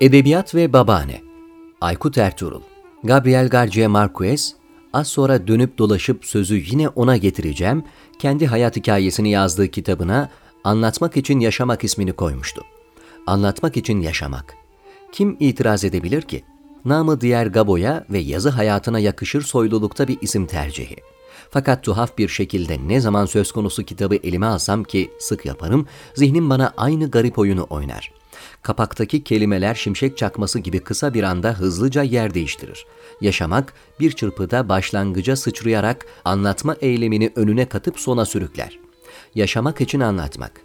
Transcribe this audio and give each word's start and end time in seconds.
Edebiyat 0.00 0.54
ve 0.54 0.72
Babaanne 0.72 1.22
Aykut 1.80 2.18
Ertuğrul 2.18 2.60
Gabriel 3.04 3.48
Garcia 3.48 3.88
Marquez 3.88 4.54
Az 4.92 5.08
sonra 5.08 5.46
dönüp 5.46 5.78
dolaşıp 5.78 6.24
sözü 6.24 6.56
yine 6.56 6.88
ona 6.88 7.16
getireceğim, 7.16 7.84
kendi 8.18 8.46
hayat 8.46 8.76
hikayesini 8.76 9.30
yazdığı 9.30 9.68
kitabına 9.68 10.30
Anlatmak 10.64 11.16
için 11.16 11.40
Yaşamak 11.40 11.84
ismini 11.84 12.12
koymuştu. 12.12 12.62
Anlatmak 13.26 13.76
için 13.76 14.00
yaşamak. 14.00 14.54
Kim 15.12 15.36
itiraz 15.40 15.84
edebilir 15.84 16.22
ki? 16.22 16.44
Namı 16.84 17.20
diğer 17.20 17.46
Gabo'ya 17.46 18.04
ve 18.10 18.18
yazı 18.18 18.48
hayatına 18.48 18.98
yakışır 18.98 19.42
soylulukta 19.42 20.08
bir 20.08 20.18
isim 20.20 20.46
tercihi. 20.46 20.96
Fakat 21.50 21.84
tuhaf 21.84 22.18
bir 22.18 22.28
şekilde 22.28 22.88
ne 22.88 23.00
zaman 23.00 23.26
söz 23.26 23.52
konusu 23.52 23.82
kitabı 23.82 24.16
elime 24.16 24.46
alsam 24.46 24.84
ki 24.84 25.10
sık 25.18 25.46
yaparım, 25.46 25.86
zihnim 26.14 26.50
bana 26.50 26.72
aynı 26.76 27.10
garip 27.10 27.38
oyunu 27.38 27.66
oynar. 27.70 28.12
Kapaktaki 28.62 29.24
kelimeler 29.24 29.74
şimşek 29.74 30.18
çakması 30.18 30.58
gibi 30.58 30.80
kısa 30.80 31.14
bir 31.14 31.22
anda 31.22 31.52
hızlıca 31.52 32.02
yer 32.02 32.34
değiştirir. 32.34 32.86
Yaşamak 33.20 33.74
bir 34.00 34.12
çırpıda 34.12 34.68
başlangıca 34.68 35.36
sıçrayarak 35.36 36.06
anlatma 36.24 36.76
eylemini 36.80 37.32
önüne 37.36 37.68
katıp 37.68 38.00
sona 38.00 38.24
sürükler. 38.24 38.78
Yaşamak 39.34 39.80
için 39.80 40.00
anlatmak. 40.00 40.60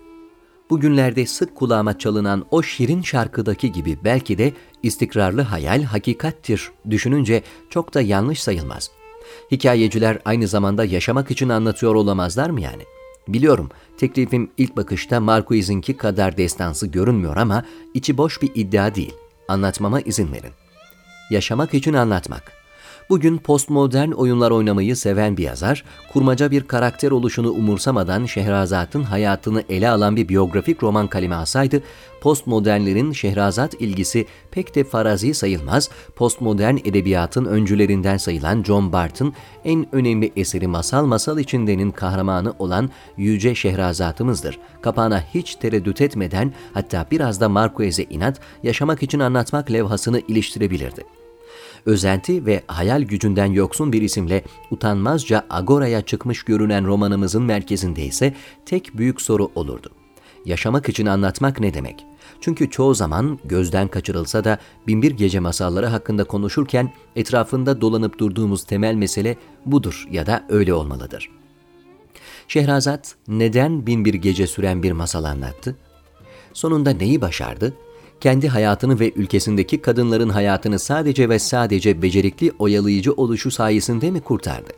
Bugünlerde 0.70 1.26
sık 1.26 1.56
kulağıma 1.56 1.98
çalınan 1.98 2.46
o 2.52 2.64
şirin 2.64 3.02
şarkıdaki 3.02 3.72
gibi 3.72 3.98
belki 4.04 4.38
de 4.38 4.54
istikrarlı 4.84 5.42
hayal 5.42 5.84
hakikattir 5.84 6.72
düşününce 6.90 7.44
çok 7.70 7.94
da 7.94 8.02
yanlış 8.02 8.44
sayılmaz. 8.44 8.92
Hikayeciler 9.52 10.20
aynı 10.26 10.48
zamanda 10.48 10.86
yaşamak 10.86 11.32
için 11.32 11.50
anlatıyor 11.50 11.96
olamazlar 11.96 12.50
mı 12.50 12.62
yani? 12.62 12.84
Biliyorum, 13.28 13.70
teklifim 13.98 14.52
ilk 14.58 14.78
bakışta 14.78 15.20
Marquez'inki 15.20 15.98
kadar 15.98 16.38
destansı 16.38 16.88
görünmüyor 16.88 17.38
ama 17.38 17.66
içi 17.94 18.18
boş 18.18 18.42
bir 18.42 18.52
iddia 18.56 18.96
değil. 18.96 19.14
Anlatmama 19.48 20.02
izin 20.02 20.32
verin. 20.34 20.52
Yaşamak 21.30 21.74
için 21.74 21.94
anlatmak. 21.94 22.61
Bugün 23.12 23.38
postmodern 23.38 24.12
oyunlar 24.12 24.52
oynamayı 24.52 24.96
seven 24.96 25.38
bir 25.38 25.44
yazar, 25.44 25.84
kurmaca 26.14 26.52
bir 26.52 26.64
karakter 26.64 27.12
oluşunu 27.12 27.50
umursamadan 27.50 28.26
Şehrazat'ın 28.26 29.04
hayatını 29.04 29.64
ele 29.70 29.90
alan 29.90 30.16
bir 30.16 30.30
biyografik 30.30 30.84
roman 30.84 31.08
kaleme 31.08 31.36
alsaydı, 31.36 31.84
postmodernlerin 32.22 33.12
Şehrazat 33.12 33.74
ilgisi 33.82 34.26
pek 34.52 34.76
de 34.76 34.84
farazi 34.84 35.34
sayılmaz, 35.34 35.90
postmodern 36.16 36.78
edebiyatın 36.78 37.46
öncülerinden 37.46 38.18
sayılan 38.18 38.64
John 38.64 38.92
Bart'ın 38.92 39.34
en 39.66 39.96
önemli 39.96 40.32
eseri 40.36 40.68
Masal 40.68 41.06
Masal 41.06 41.40
içindenin 41.40 41.92
kahramanı 41.92 42.54
olan 42.60 42.90
Yüce 43.18 43.56
Şehrazat'ımızdır. 43.56 44.60
Kapağına 44.82 45.24
hiç 45.34 45.56
tereddüt 45.56 46.02
etmeden 46.02 46.54
hatta 46.74 47.06
biraz 47.12 47.42
da 47.42 47.50
Marquez'e 47.50 48.04
inat, 48.04 48.40
yaşamak 48.64 49.04
için 49.04 49.20
anlatmak 49.20 49.72
levhasını 49.72 50.22
iliştirebilirdi 50.28 51.21
özenti 51.86 52.46
ve 52.46 52.64
hayal 52.68 53.02
gücünden 53.02 53.52
yoksun 53.52 53.94
bir 53.94 54.02
isimle 54.02 54.44
utanmazca 54.72 55.46
agoraya 55.50 56.02
çıkmış 56.02 56.44
görünen 56.44 56.86
romanımızın 56.86 57.44
merkezinde 57.44 58.06
ise 58.06 58.34
tek 58.66 58.98
büyük 58.98 59.22
soru 59.22 59.52
olurdu. 59.56 59.92
Yaşamak 60.46 60.90
için 60.90 61.06
anlatmak 61.06 61.60
ne 61.60 61.74
demek? 61.74 62.06
Çünkü 62.42 62.70
çoğu 62.70 62.94
zaman 62.94 63.40
gözden 63.46 63.88
kaçırılsa 63.88 64.44
da 64.44 64.58
binbir 64.88 65.12
gece 65.12 65.40
masalları 65.40 65.86
hakkında 65.86 66.24
konuşurken 66.24 66.94
etrafında 67.16 67.82
dolanıp 67.82 68.20
durduğumuz 68.20 68.64
temel 68.64 68.96
mesele 68.96 69.38
budur 69.66 70.08
ya 70.12 70.26
da 70.26 70.46
öyle 70.50 70.74
olmalıdır. 70.74 71.30
Şehrazat 72.48 73.16
neden 73.28 73.88
binbir 73.88 74.14
gece 74.14 74.48
süren 74.48 74.84
bir 74.84 74.92
masal 74.92 75.24
anlattı? 75.24 75.76
Sonunda 76.54 76.90
neyi 76.90 77.22
başardı? 77.22 77.74
Kendi 78.22 78.48
hayatını 78.48 79.00
ve 79.00 79.12
ülkesindeki 79.16 79.82
kadınların 79.82 80.30
hayatını 80.30 80.80
sadece 80.80 81.30
ve 81.30 81.40
sadece 81.40 82.02
becerikli 82.02 82.52
oyalayıcı 82.60 83.14
oluşu 83.14 83.52
sayesinde 83.52 84.12
mi 84.12 84.22
kurtardı? 84.22 84.72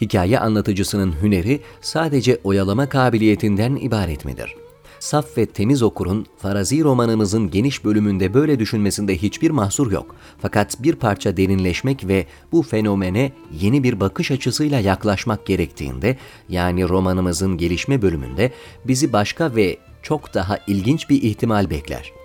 Hikaye 0.00 0.38
anlatıcısının 0.38 1.14
hüneri 1.22 1.60
sadece 1.80 2.38
oyalama 2.44 2.88
kabiliyetinden 2.88 3.76
ibaret 3.76 4.24
midir? 4.24 4.54
Saf 5.00 5.38
ve 5.38 5.46
temiz 5.46 5.82
okurun 5.82 6.26
farazi 6.38 6.84
romanımızın 6.84 7.50
geniş 7.50 7.84
bölümünde 7.84 8.34
böyle 8.34 8.58
düşünmesinde 8.58 9.16
hiçbir 9.16 9.50
mahsur 9.50 9.92
yok. 9.92 10.14
Fakat 10.38 10.82
bir 10.82 10.94
parça 10.94 11.36
derinleşmek 11.36 12.08
ve 12.08 12.26
bu 12.52 12.62
fenomene 12.62 13.32
yeni 13.60 13.82
bir 13.82 14.00
bakış 14.00 14.30
açısıyla 14.30 14.80
yaklaşmak 14.80 15.46
gerektiğinde, 15.46 16.16
yani 16.48 16.88
romanımızın 16.88 17.56
gelişme 17.56 18.02
bölümünde 18.02 18.52
bizi 18.84 19.12
başka 19.12 19.56
ve 19.56 19.78
çok 20.02 20.34
daha 20.34 20.58
ilginç 20.66 21.10
bir 21.10 21.22
ihtimal 21.22 21.70
bekler. 21.70 22.19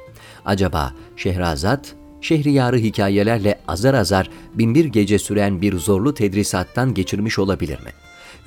Acaba 0.46 0.94
Şehrazat, 1.16 1.96
Şehriyarı 2.22 2.78
hikayelerle 2.78 3.60
azar 3.68 3.94
azar 3.94 4.30
binbir 4.54 4.86
gece 4.86 5.20
süren 5.20 5.62
bir 5.62 5.78
zorlu 5.78 6.14
tedrisattan 6.14 6.94
geçirmiş 6.94 7.40
olabilir 7.40 7.80
mi? 7.80 7.90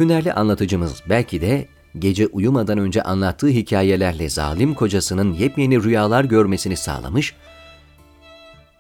Hünerli 0.01 0.33
anlatıcımız 0.33 1.03
belki 1.09 1.41
de 1.41 1.69
gece 1.99 2.27
uyumadan 2.27 2.79
önce 2.79 3.03
anlattığı 3.03 3.49
hikayelerle 3.49 4.29
zalim 4.29 4.75
kocasının 4.75 5.33
yepyeni 5.33 5.83
rüyalar 5.83 6.25
görmesini 6.25 6.77
sağlamış, 6.77 7.35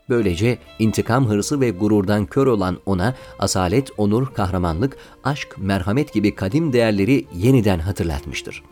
Böylece 0.08 0.58
intikam 0.78 1.28
hırsı 1.28 1.60
ve 1.60 1.70
gururdan 1.70 2.26
kör 2.26 2.46
olan 2.46 2.78
ona 2.86 3.14
asalet, 3.38 3.90
onur, 3.96 4.26
kahramanlık, 4.34 4.96
aşk, 5.24 5.54
merhamet 5.58 6.12
gibi 6.12 6.34
kadim 6.34 6.72
değerleri 6.72 7.26
yeniden 7.34 7.78
hatırlatmıştır. 7.78 8.62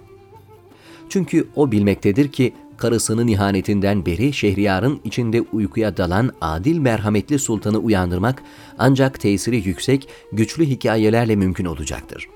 Çünkü 1.09 1.49
o 1.57 1.73
bilmektedir 1.73 2.33
ki 2.33 2.55
karısının 2.79 3.29
ihanetinden 3.29 4.07
beri 4.07 4.33
Şehriyar'ın 4.33 5.01
içinde 5.05 5.41
uykuya 5.53 5.97
dalan 5.97 6.31
adil 6.41 6.79
merhametli 6.79 7.39
sultanı 7.39 7.79
uyandırmak 7.79 8.43
ancak 8.79 9.21
tesiri 9.21 9.69
yüksek, 9.69 10.09
güçlü 10.33 10.67
hikayelerle 10.67 11.37
mümkün 11.37 11.65
olacaktır. 11.65 12.29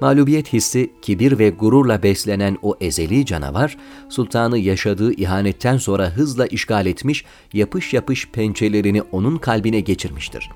Mağlubiyet 0.00 0.52
hissi, 0.52 0.90
kibir 1.02 1.38
ve 1.38 1.50
gururla 1.50 2.02
beslenen 2.02 2.58
o 2.62 2.76
ezeli 2.80 3.26
canavar, 3.26 3.76
sultanı 4.08 4.58
yaşadığı 4.58 5.12
ihanetten 5.12 5.76
sonra 5.76 6.10
hızla 6.10 6.46
işgal 6.46 6.86
etmiş, 6.86 7.24
yapış 7.52 7.94
yapış 7.94 8.28
pençelerini 8.28 9.02
onun 9.02 9.36
kalbine 9.36 9.80
geçirmiştir. 9.80 10.50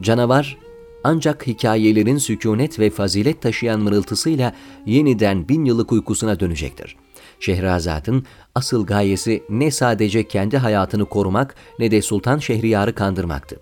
Canavar, 0.00 0.58
ancak 1.04 1.46
hikayelerin 1.46 2.18
sükunet 2.18 2.78
ve 2.78 2.90
fazilet 2.90 3.42
taşıyan 3.42 3.80
mırıltısıyla 3.80 4.54
yeniden 4.86 5.48
bin 5.48 5.64
yıllık 5.64 5.92
uykusuna 5.92 6.40
dönecektir.'' 6.40 7.09
Şehrazat'ın 7.40 8.24
asıl 8.54 8.86
gayesi 8.86 9.42
ne 9.50 9.70
sadece 9.70 10.28
kendi 10.28 10.58
hayatını 10.58 11.04
korumak 11.04 11.54
ne 11.78 11.90
de 11.90 12.02
Sultan 12.02 12.38
Şehriyar'ı 12.38 12.94
kandırmaktı. 12.94 13.60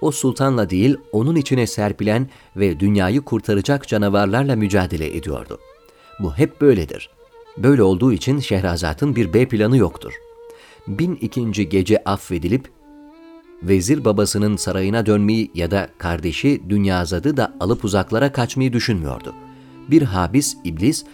O 0.00 0.10
sultanla 0.10 0.70
değil, 0.70 0.96
onun 1.12 1.36
içine 1.36 1.66
serpilen 1.66 2.28
ve 2.56 2.80
dünyayı 2.80 3.20
kurtaracak 3.20 3.88
canavarlarla 3.88 4.56
mücadele 4.56 5.16
ediyordu. 5.16 5.58
Bu 6.20 6.34
hep 6.34 6.60
böyledir. 6.60 7.10
Böyle 7.56 7.82
olduğu 7.82 8.12
için 8.12 8.40
Şehrazat'ın 8.40 9.16
bir 9.16 9.32
B 9.34 9.48
planı 9.48 9.76
yoktur. 9.76 10.12
Bin 10.88 11.14
ikinci 11.14 11.68
gece 11.68 12.02
affedilip, 12.04 12.68
vezir 13.62 14.04
babasının 14.04 14.56
sarayına 14.56 15.06
dönmeyi 15.06 15.50
ya 15.54 15.70
da 15.70 15.88
kardeşi 15.98 16.62
Dünyazadı 16.68 17.36
da 17.36 17.54
alıp 17.60 17.84
uzaklara 17.84 18.32
kaçmayı 18.32 18.72
düşünmüyordu. 18.72 19.34
Bir 19.90 20.02
habis 20.02 20.56
iblis, 20.64 21.04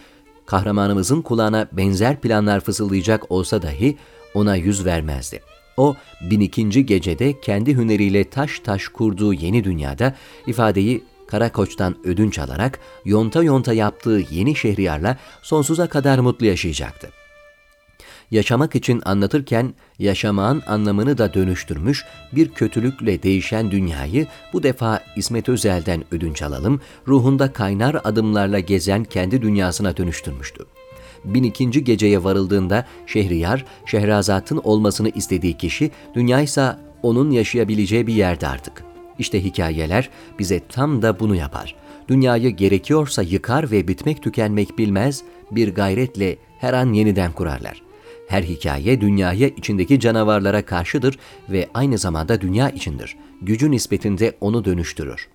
kahramanımızın 0.45 1.21
kulağına 1.21 1.67
benzer 1.71 2.21
planlar 2.21 2.59
fısıldayacak 2.59 3.31
olsa 3.31 3.61
dahi 3.61 3.97
ona 4.33 4.55
yüz 4.55 4.85
vermezdi. 4.85 5.41
O 5.77 5.95
1002. 6.21 6.85
gecede 6.85 7.39
kendi 7.39 7.75
hüneriyle 7.75 8.29
taş 8.29 8.59
taş 8.59 8.87
kurduğu 8.87 9.33
yeni 9.33 9.63
dünyada 9.63 10.15
ifadeyi 10.47 11.03
Karakoç'tan 11.27 11.95
ödünç 12.03 12.39
alarak 12.39 12.79
yonta 13.05 13.43
yonta 13.43 13.73
yaptığı 13.73 14.21
yeni 14.31 14.55
şehriyarla 14.55 15.17
sonsuza 15.41 15.87
kadar 15.87 16.19
mutlu 16.19 16.45
yaşayacaktı 16.45 17.09
yaşamak 18.31 18.75
için 18.75 19.01
anlatırken 19.05 19.73
yaşamağın 19.99 20.63
anlamını 20.67 21.17
da 21.17 21.33
dönüştürmüş 21.33 22.05
bir 22.35 22.49
kötülükle 22.49 23.23
değişen 23.23 23.71
dünyayı 23.71 24.27
bu 24.53 24.63
defa 24.63 24.99
İsmet 25.15 25.49
Özel'den 25.49 26.03
ödünç 26.11 26.41
alalım, 26.41 26.81
ruhunda 27.07 27.53
kaynar 27.53 27.97
adımlarla 28.03 28.59
gezen 28.59 29.03
kendi 29.03 29.41
dünyasına 29.41 29.97
dönüştürmüştü. 29.97 30.65
1002. 31.25 31.83
geceye 31.83 32.23
varıldığında 32.23 32.85
Şehriyar, 33.07 33.65
Şehrazat'ın 33.85 34.61
olmasını 34.63 35.09
istediği 35.09 35.57
kişi, 35.57 35.91
dünyaysa 36.15 36.79
onun 37.03 37.31
yaşayabileceği 37.31 38.07
bir 38.07 38.13
yerde 38.13 38.47
artık. 38.47 38.83
İşte 39.19 39.43
hikayeler 39.43 40.09
bize 40.39 40.59
tam 40.69 41.01
da 41.01 41.19
bunu 41.19 41.35
yapar. 41.35 41.75
Dünyayı 42.07 42.49
gerekiyorsa 42.49 43.21
yıkar 43.21 43.71
ve 43.71 43.87
bitmek 43.87 44.23
tükenmek 44.23 44.77
bilmez, 44.77 45.23
bir 45.51 45.75
gayretle 45.75 46.37
her 46.59 46.73
an 46.73 46.93
yeniden 46.93 47.31
kurarlar. 47.31 47.84
Her 48.27 48.43
hikaye 48.43 49.01
dünyaya 49.01 49.47
içindeki 49.47 49.99
canavarlara 49.99 50.65
karşıdır 50.65 51.19
ve 51.49 51.69
aynı 51.73 51.97
zamanda 51.97 52.41
dünya 52.41 52.69
içindir. 52.69 53.15
Gücü 53.41 53.71
nispetinde 53.71 54.37
onu 54.41 54.65
dönüştürür. 54.65 55.27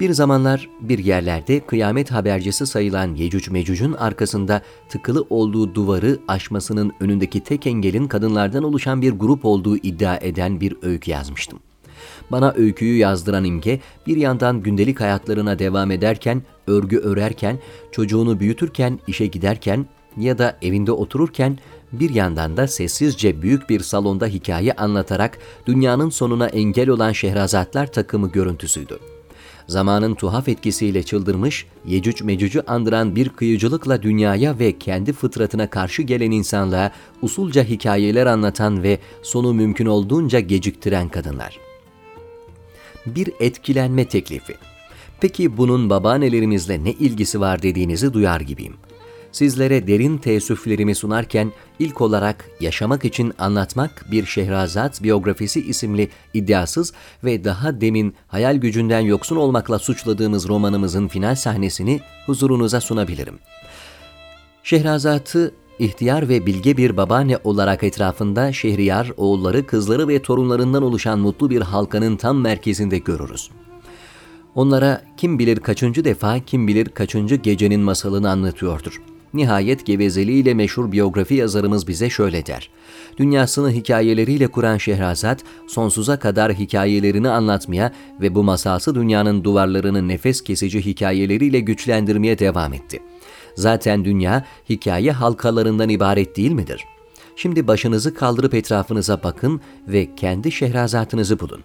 Bir 0.00 0.10
zamanlar 0.10 0.68
bir 0.80 0.98
yerlerde 0.98 1.60
kıyamet 1.60 2.10
habercisi 2.10 2.66
sayılan 2.66 3.14
Yecüc 3.14 3.50
Mecüc'ün 3.50 3.92
arkasında 3.92 4.62
tıkılı 4.88 5.26
olduğu 5.30 5.74
duvarı 5.74 6.18
aşmasının 6.28 6.92
önündeki 7.00 7.40
tek 7.40 7.66
engelin 7.66 8.06
kadınlardan 8.08 8.62
oluşan 8.62 9.02
bir 9.02 9.12
grup 9.12 9.44
olduğu 9.44 9.76
iddia 9.76 10.16
eden 10.16 10.60
bir 10.60 10.76
öykü 10.82 11.10
yazmıştım. 11.10 11.58
Bana 12.30 12.52
öyküyü 12.56 12.96
yazdıran 12.96 13.44
imge 13.44 13.80
bir 14.06 14.16
yandan 14.16 14.62
gündelik 14.62 15.00
hayatlarına 15.00 15.58
devam 15.58 15.90
ederken, 15.90 16.42
örgü 16.66 16.98
örerken, 16.98 17.58
çocuğunu 17.92 18.40
büyütürken, 18.40 18.98
işe 19.06 19.26
giderken 19.26 19.86
ya 20.16 20.38
da 20.38 20.58
evinde 20.62 20.92
otururken 20.92 21.58
bir 21.92 22.10
yandan 22.10 22.56
da 22.56 22.68
sessizce 22.68 23.42
büyük 23.42 23.70
bir 23.70 23.80
salonda 23.80 24.26
hikaye 24.26 24.72
anlatarak 24.72 25.38
dünyanın 25.66 26.10
sonuna 26.10 26.46
engel 26.46 26.88
olan 26.88 27.12
Şehrazatlar 27.12 27.92
takımı 27.92 28.32
görüntüsüydü. 28.32 28.98
Zamanın 29.66 30.14
tuhaf 30.14 30.48
etkisiyle 30.48 31.02
çıldırmış, 31.02 31.66
Yecüc 31.86 32.24
Mecüc'ü 32.24 32.60
andıran 32.66 33.16
bir 33.16 33.28
kıyıcılıkla 33.28 34.02
dünyaya 34.02 34.58
ve 34.58 34.78
kendi 34.78 35.12
fıtratına 35.12 35.70
karşı 35.70 36.02
gelen 36.02 36.30
insanlığa 36.30 36.92
usulca 37.22 37.64
hikayeler 37.64 38.26
anlatan 38.26 38.82
ve 38.82 38.98
sonu 39.22 39.54
mümkün 39.54 39.86
olduğunca 39.86 40.40
geciktiren 40.40 41.08
kadınlar. 41.08 41.58
Bir 43.06 43.32
etkilenme 43.40 44.04
teklifi. 44.04 44.54
Peki 45.20 45.56
bunun 45.56 45.90
babaannelerimizle 45.90 46.84
ne 46.84 46.92
ilgisi 46.92 47.40
var 47.40 47.62
dediğinizi 47.62 48.12
duyar 48.12 48.40
gibiyim 48.40 48.76
sizlere 49.32 49.86
derin 49.86 50.18
teessüflerimi 50.18 50.94
sunarken 50.94 51.52
ilk 51.78 52.00
olarak 52.00 52.50
Yaşamak 52.60 53.04
için 53.04 53.32
Anlatmak 53.38 54.06
bir 54.10 54.26
Şehrazat 54.26 55.02
Biyografisi 55.02 55.60
isimli 55.60 56.08
iddiasız 56.34 56.92
ve 57.24 57.44
daha 57.44 57.80
demin 57.80 58.14
hayal 58.28 58.56
gücünden 58.56 59.00
yoksun 59.00 59.36
olmakla 59.36 59.78
suçladığımız 59.78 60.48
romanımızın 60.48 61.08
final 61.08 61.34
sahnesini 61.34 62.00
huzurunuza 62.26 62.80
sunabilirim. 62.80 63.38
Şehrazat'ı 64.62 65.54
ihtiyar 65.78 66.28
ve 66.28 66.46
bilge 66.46 66.76
bir 66.76 66.96
babaanne 66.96 67.38
olarak 67.44 67.84
etrafında 67.84 68.52
Şehriyar, 68.52 69.12
oğulları, 69.16 69.66
kızları 69.66 70.08
ve 70.08 70.22
torunlarından 70.22 70.82
oluşan 70.82 71.18
mutlu 71.18 71.50
bir 71.50 71.60
halkanın 71.60 72.16
tam 72.16 72.40
merkezinde 72.40 72.98
görürüz. 72.98 73.50
Onlara 74.54 75.02
kim 75.16 75.38
bilir 75.38 75.56
kaçıncı 75.56 76.04
defa, 76.04 76.38
kim 76.38 76.68
bilir 76.68 76.88
kaçıncı 76.88 77.34
gecenin 77.34 77.80
masalını 77.80 78.30
anlatıyordur. 78.30 79.00
Nihayet 79.34 79.86
gevezeliğiyle 79.86 80.54
meşhur 80.54 80.92
biyografi 80.92 81.34
yazarımız 81.34 81.88
bize 81.88 82.10
şöyle 82.10 82.46
der. 82.46 82.70
Dünyasını 83.16 83.70
hikayeleriyle 83.70 84.46
kuran 84.46 84.76
Şehrazat, 84.76 85.44
sonsuza 85.68 86.18
kadar 86.18 86.52
hikayelerini 86.52 87.28
anlatmaya 87.28 87.92
ve 88.20 88.34
bu 88.34 88.42
masalsı 88.42 88.94
dünyanın 88.94 89.44
duvarlarını 89.44 90.08
nefes 90.08 90.42
kesici 90.42 90.84
hikayeleriyle 90.84 91.60
güçlendirmeye 91.60 92.38
devam 92.38 92.72
etti. 92.72 93.02
Zaten 93.54 94.04
dünya 94.04 94.44
hikaye 94.68 95.12
halkalarından 95.12 95.88
ibaret 95.88 96.36
değil 96.36 96.52
midir? 96.52 96.84
Şimdi 97.36 97.66
başınızı 97.66 98.14
kaldırıp 98.14 98.54
etrafınıza 98.54 99.22
bakın 99.22 99.60
ve 99.88 100.14
kendi 100.16 100.52
şehrazatınızı 100.52 101.40
bulun. 101.40 101.64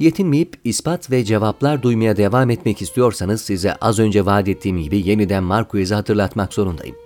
Yetinmeyip 0.00 0.56
ispat 0.64 1.10
ve 1.10 1.24
cevaplar 1.24 1.82
duymaya 1.82 2.16
devam 2.16 2.50
etmek 2.50 2.82
istiyorsanız 2.82 3.40
size 3.40 3.74
az 3.74 3.98
önce 3.98 4.26
vaat 4.26 4.48
ettiğim 4.48 4.82
gibi 4.82 5.08
yeniden 5.08 5.44
Marquez'i 5.44 5.94
hatırlatmak 5.94 6.54
zorundayım. 6.54 6.96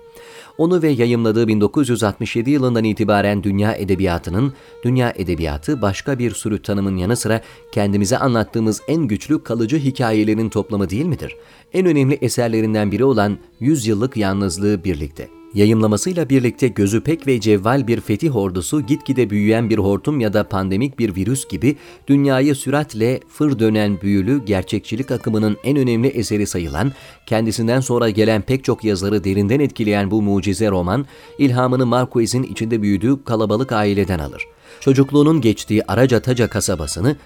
Onu 0.59 0.83
ve 0.83 0.89
yayımladığı 0.89 1.49
1967 1.49 2.51
yılından 2.51 2.85
itibaren 2.85 3.43
dünya 3.43 3.75
edebiyatının, 3.75 4.53
dünya 4.85 5.13
edebiyatı 5.17 5.83
başka 5.83 6.19
bir 6.19 6.31
sürü 6.31 6.63
tanımın 6.63 6.97
yanı 6.97 7.17
sıra 7.17 7.41
kendimize 7.73 8.19
anlattığımız 8.19 8.81
en 8.89 9.03
güçlü 9.03 9.45
kalıcı 9.45 9.79
hikayelerin 9.79 10.49
toplamı 10.49 10.91
değil 10.91 11.07
midir? 11.07 11.37
En 11.73 11.87
önemli 11.87 12.15
eserlerinden 12.15 12.93
biri 12.93 13.05
olan 13.05 13.39
Yüz 13.61 13.87
Yıllık 13.87 14.17
Yalnızlığı 14.17 14.85
birlikte. 14.85 15.44
Yayımlamasıyla 15.55 16.29
birlikte 16.29 16.69
gözü 16.69 17.01
pek 17.01 17.27
ve 17.27 17.41
cevval 17.41 17.87
bir 17.87 18.01
fetih 18.01 18.37
ordusu 18.37 18.81
gitgide 18.81 19.31
büyüyen 19.31 19.71
bir 19.71 19.79
hortum 19.79 20.21
ya 20.21 20.33
da 20.33 20.49
pandemik 20.49 20.99
bir 20.99 21.17
virüs 21.17 21.49
gibi 21.49 21.77
dünyayı 22.09 22.55
süratle 22.55 23.21
fır 23.29 23.59
dönen 23.59 24.01
büyülü 24.01 24.45
gerçekçilik 24.45 25.11
akımının 25.11 25.57
en 25.65 25.77
önemli 25.77 26.09
eseri 26.09 26.47
sayılan, 26.47 26.93
kendisinden 27.27 27.81
sonra 27.81 28.11
gelen 28.11 28.43
pek 28.43 28.65
çok 28.65 28.85
yazarı 28.85 29.25
derinden 29.25 29.61
etkileyen 29.61 30.11
bu 30.11 30.23
mucize 30.23 30.71
roman, 30.71 31.07
ilhamını 31.39 31.87
Marquez'in 31.87 32.43
içinde 32.43 32.83
büyüdüğü 32.83 33.25
kalabalık 33.25 33.73
aileden 33.73 34.19
alır. 34.19 34.43
Çocukluğunun 34.81 35.41
geçtiği 35.41 35.85
Aracataca 35.85 36.49
kasabasını 36.49 37.17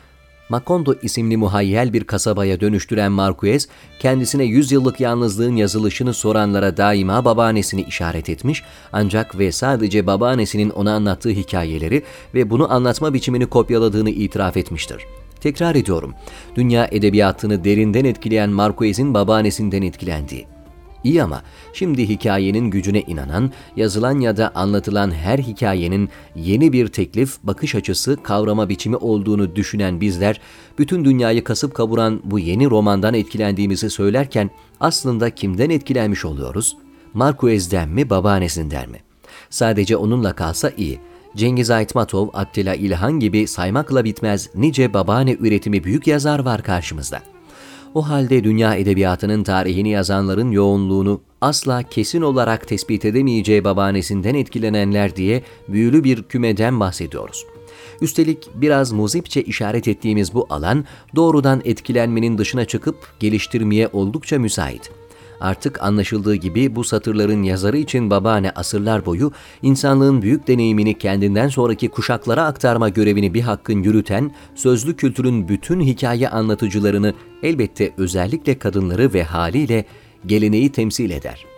Macondo 0.49 0.95
isimli 1.03 1.37
muhayyel 1.37 1.93
bir 1.93 2.05
kasabaya 2.05 2.61
dönüştüren 2.61 3.13
Marquez, 3.13 3.69
kendisine 3.99 4.45
yüzyıllık 4.45 5.01
yalnızlığın 5.01 5.57
yazılışını 5.57 6.15
soranlara 6.15 6.77
daima 6.77 7.25
babaannesini 7.25 7.83
işaret 7.83 8.29
etmiş 8.29 8.63
ancak 8.93 9.39
ve 9.39 9.53
sadece 9.53 10.07
babaannesinin 10.07 10.71
ona 10.71 10.95
anlattığı 10.95 11.31
hikayeleri 11.31 12.03
ve 12.35 12.51
bunu 12.51 12.73
anlatma 12.73 13.15
biçimini 13.15 13.47
kopyaladığını 13.47 14.11
itiraf 14.11 14.57
etmiştir. 14.57 15.03
Tekrar 15.41 15.75
ediyorum, 15.75 16.15
dünya 16.57 16.89
edebiyatını 16.93 17.65
derinden 17.65 18.05
etkileyen 18.05 18.51
Marquez'in 18.51 19.15
babaannesinden 19.15 19.83
etkilendiği. 19.83 20.58
İyi 21.05 21.23
ama 21.23 21.43
şimdi 21.73 22.09
hikayenin 22.09 22.71
gücüne 22.71 23.01
inanan, 23.01 23.53
yazılan 23.77 24.21
ya 24.21 24.37
da 24.37 24.53
anlatılan 24.55 25.11
her 25.11 25.39
hikayenin 25.39 26.09
yeni 26.37 26.73
bir 26.73 26.89
teklif, 26.89 27.39
bakış 27.43 27.75
açısı, 27.75 28.19
kavrama 28.23 28.69
biçimi 28.69 28.97
olduğunu 28.97 29.57
düşünen 29.57 30.01
bizler, 30.01 30.41
bütün 30.79 31.05
dünyayı 31.05 31.45
kasıp 31.45 31.75
kavuran 31.75 32.21
bu 32.25 32.39
yeni 32.39 32.71
romandan 32.71 33.15
etkilendiğimizi 33.15 33.91
söylerken 33.91 34.51
aslında 34.81 35.31
kimden 35.31 35.71
etkilenmiş 35.71 36.25
oluyoruz? 36.25 36.77
Marquez'den 37.15 37.89
mi, 37.89 38.11
babaannesinden 38.11 38.91
mi? 38.91 38.99
Sadece 39.51 39.97
onunla 39.97 40.33
kalsa 40.33 40.73
iyi. 40.77 41.01
Cengiz 41.37 41.71
Aytmatov, 41.71 42.29
Attila 42.33 42.75
İlhan 42.75 43.21
gibi 43.21 43.47
saymakla 43.47 44.05
bitmez 44.05 44.51
nice 44.55 44.95
babaanne 44.95 45.37
üretimi 45.41 45.85
büyük 45.85 46.07
yazar 46.07 46.39
var 46.39 46.63
karşımızda.'' 46.63 47.38
O 47.95 48.09
halde 48.09 48.45
dünya 48.45 48.75
edebiyatının 48.75 49.43
tarihini 49.43 49.89
yazanların 49.89 50.51
yoğunluğunu 50.51 51.21
asla 51.41 51.83
kesin 51.83 52.23
olarak 52.23 52.69
tespit 52.69 53.05
edemeyeceği 53.05 53.65
babaannesinden 53.65 54.35
etkilenenler 54.35 55.17
diye 55.17 55.43
büyülü 55.69 56.05
bir 56.05 56.23
kümeden 56.23 56.81
bahsediyoruz. 56.81 57.47
Üstelik 58.01 58.49
biraz 58.55 58.93
muzipçe 58.93 59.43
işaret 59.43 59.89
ettiğimiz 59.89 60.35
bu 60.35 60.47
alan 60.51 60.85
doğrudan 61.17 61.63
etkilenmenin 61.65 62.39
dışına 62.39 62.65
çıkıp 62.65 62.97
geliştirmeye 63.21 63.89
oldukça 63.93 64.39
müsait. 64.39 64.91
Artık 65.41 65.83
anlaşıldığı 65.83 66.35
gibi 66.35 66.77
bu 66.77 66.85
satırların 66.85 67.43
yazarı 67.43 67.79
için 67.79 68.11
babaanne 68.11 68.51
asırlar 68.51 69.07
boyu 69.07 69.33
insanlığın 69.63 70.23
büyük 70.23 70.49
deneyimini 70.49 70.99
kendinden 70.99 71.49
sonraki 71.49 71.89
kuşaklara 71.89 72.45
aktarma 72.45 72.89
görevini 72.89 73.35
bir 73.35 73.41
hakkın 73.41 73.83
yürüten, 73.83 74.31
sözlü 74.55 74.97
kültürün 74.97 75.49
bütün 75.49 75.81
hikaye 75.81 76.29
anlatıcılarını 76.29 77.15
elbette 77.43 77.93
özellikle 77.97 78.59
kadınları 78.59 79.15
ve 79.15 79.23
haliyle 79.23 79.85
geleneği 80.27 80.73
temsil 80.73 81.11
eder. 81.11 81.58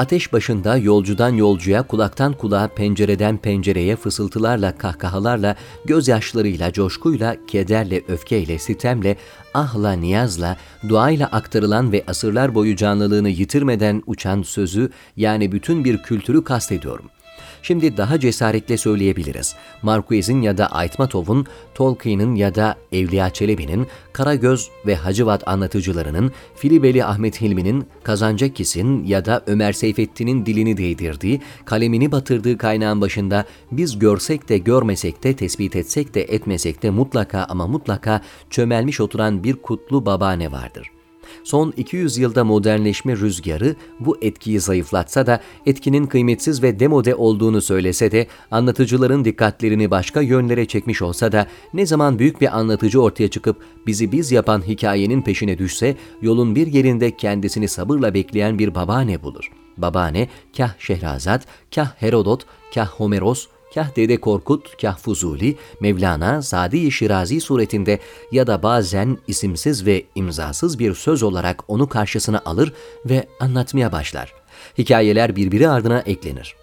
Ateş 0.00 0.32
başında 0.32 0.76
yolcudan 0.76 1.34
yolcuya, 1.34 1.82
kulaktan 1.82 2.32
kulağa, 2.32 2.68
pencereden 2.68 3.36
pencereye 3.38 3.96
fısıltılarla, 3.96 4.78
kahkahalarla, 4.78 5.56
gözyaşlarıyla, 5.84 6.72
coşkuyla, 6.72 7.36
kederle, 7.46 8.02
öfkeyle, 8.08 8.58
sitemle, 8.58 9.16
ahla, 9.54 9.92
niyazla, 9.92 10.56
duayla 10.88 11.26
aktarılan 11.26 11.92
ve 11.92 12.04
asırlar 12.06 12.54
boyu 12.54 12.76
canlılığını 12.76 13.28
yitirmeden 13.28 14.02
uçan 14.06 14.42
sözü 14.42 14.90
yani 15.16 15.52
bütün 15.52 15.84
bir 15.84 16.02
kültürü 16.02 16.44
kastediyorum.'' 16.44 17.19
Şimdi 17.62 17.96
daha 17.96 18.20
cesaretle 18.20 18.76
söyleyebiliriz. 18.76 19.54
Marquez'in 19.82 20.42
ya 20.42 20.58
da 20.58 20.66
Aytmatov'un, 20.66 21.46
Tolkien'in 21.74 22.34
ya 22.34 22.54
da 22.54 22.76
Evliya 22.92 23.30
Çelebi'nin, 23.30 23.86
Karagöz 24.12 24.70
ve 24.86 24.94
Hacıvat 24.94 25.48
anlatıcılarının, 25.48 26.32
Filibeli 26.56 27.04
Ahmet 27.04 27.40
Hilmi'nin, 27.40 27.86
Kazancakis'in 28.02 29.04
ya 29.04 29.24
da 29.24 29.42
Ömer 29.46 29.72
Seyfettin'in 29.72 30.46
dilini 30.46 30.76
değdirdiği, 30.76 31.40
kalemini 31.64 32.12
batırdığı 32.12 32.58
kaynağın 32.58 33.00
başında 33.00 33.44
biz 33.72 33.98
görsek 33.98 34.48
de 34.48 34.58
görmesek 34.58 35.24
de, 35.24 35.36
tespit 35.36 35.76
etsek 35.76 36.14
de 36.14 36.22
etmesek 36.22 36.82
de 36.82 36.90
mutlaka 36.90 37.44
ama 37.44 37.66
mutlaka 37.66 38.20
çömelmiş 38.50 39.00
oturan 39.00 39.44
bir 39.44 39.54
kutlu 39.54 40.06
babaanne 40.06 40.52
vardır.'' 40.52 40.99
Son 41.44 41.74
200 41.76 42.18
yılda 42.18 42.44
modernleşme 42.44 43.16
rüzgarı 43.16 43.76
bu 44.00 44.18
etkiyi 44.22 44.60
zayıflatsa 44.60 45.26
da 45.26 45.40
etkinin 45.66 46.06
kıymetsiz 46.06 46.62
ve 46.62 46.80
demode 46.80 47.14
olduğunu 47.14 47.62
söylese 47.62 48.12
de 48.12 48.26
anlatıcıların 48.50 49.24
dikkatlerini 49.24 49.90
başka 49.90 50.20
yönlere 50.20 50.66
çekmiş 50.66 51.02
olsa 51.02 51.32
da 51.32 51.46
ne 51.74 51.86
zaman 51.86 52.18
büyük 52.18 52.40
bir 52.40 52.58
anlatıcı 52.58 53.02
ortaya 53.02 53.28
çıkıp 53.28 53.56
bizi 53.86 54.12
biz 54.12 54.32
yapan 54.32 54.66
hikayenin 54.66 55.22
peşine 55.22 55.58
düşse 55.58 55.96
yolun 56.22 56.54
bir 56.54 56.66
yerinde 56.66 57.16
kendisini 57.16 57.68
sabırla 57.68 58.14
bekleyen 58.14 58.58
bir 58.58 58.74
babaanne 58.74 59.22
bulur. 59.22 59.50
Babaanne 59.76 60.28
kah 60.56 60.78
Şehrazat, 60.78 61.46
kah 61.74 62.02
Herodot, 62.02 62.46
kah 62.74 62.88
Homeros, 62.88 63.46
Kah 63.74 63.96
Dede 63.96 64.16
Korkut, 64.16 64.80
kah 64.80 64.98
Fuzuli, 64.98 65.56
Mevlana, 65.80 66.42
Sadi-i 66.42 66.92
Şirazi 66.92 67.40
suretinde 67.40 67.98
ya 68.32 68.46
da 68.46 68.62
bazen 68.62 69.18
isimsiz 69.26 69.86
ve 69.86 70.04
imzasız 70.14 70.78
bir 70.78 70.94
söz 70.94 71.22
olarak 71.22 71.64
onu 71.68 71.88
karşısına 71.88 72.42
alır 72.44 72.72
ve 73.06 73.26
anlatmaya 73.40 73.92
başlar. 73.92 74.34
Hikayeler 74.78 75.36
birbiri 75.36 75.68
ardına 75.68 75.98
eklenir. 75.98 76.56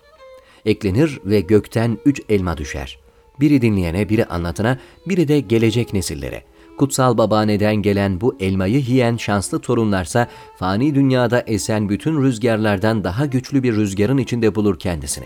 Eklenir 0.65 1.19
ve 1.25 1.39
gökten 1.41 1.97
üç 2.05 2.21
elma 2.29 2.57
düşer. 2.57 2.99
Biri 3.39 3.61
dinleyene, 3.61 4.09
biri 4.09 4.25
anlatana, 4.25 4.77
biri 5.05 5.27
de 5.27 5.39
gelecek 5.39 5.93
nesillere. 5.93 6.43
Kutsal 6.77 7.17
babaanneden 7.17 7.75
gelen 7.75 8.21
bu 8.21 8.35
elmayı 8.39 8.79
yiyen 8.79 9.17
şanslı 9.17 9.59
torunlarsa 9.59 10.27
fani 10.57 10.95
dünyada 10.95 11.43
esen 11.47 11.89
bütün 11.89 12.23
rüzgarlardan 12.23 13.03
daha 13.03 13.25
güçlü 13.25 13.63
bir 13.63 13.75
rüzgarın 13.75 14.17
içinde 14.17 14.55
bulur 14.55 14.79
kendisini. 14.79 15.25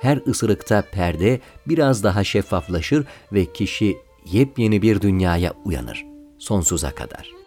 Her 0.00 0.18
ısırıkta 0.26 0.82
perde 0.82 1.40
biraz 1.66 2.04
daha 2.04 2.24
şeffaflaşır 2.24 3.06
ve 3.32 3.52
kişi 3.52 3.96
yepyeni 4.32 4.82
bir 4.82 5.00
dünyaya 5.00 5.52
uyanır 5.64 6.06
sonsuza 6.38 6.90
kadar. 6.90 7.37